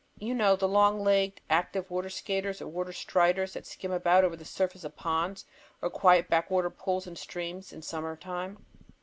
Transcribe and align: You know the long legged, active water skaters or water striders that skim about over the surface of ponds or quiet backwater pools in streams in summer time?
You 0.17 0.33
know 0.33 0.55
the 0.55 0.67
long 0.67 1.03
legged, 1.03 1.41
active 1.47 1.91
water 1.91 2.09
skaters 2.09 2.59
or 2.59 2.65
water 2.67 2.91
striders 2.91 3.53
that 3.53 3.67
skim 3.67 3.91
about 3.91 4.23
over 4.23 4.35
the 4.35 4.43
surface 4.45 4.83
of 4.83 4.95
ponds 4.95 5.45
or 5.79 5.91
quiet 5.91 6.27
backwater 6.27 6.71
pools 6.71 7.05
in 7.05 7.15
streams 7.15 7.71
in 7.71 7.83
summer 7.83 8.15
time? 8.15 8.65